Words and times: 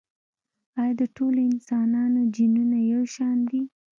ایا 0.81 0.93
د 0.99 1.01
ټولو 1.15 1.39
انسانانو 1.51 2.21
جینونه 2.35 2.77
یو 2.91 3.01
شان 3.15 3.37
دي؟ 3.49 3.61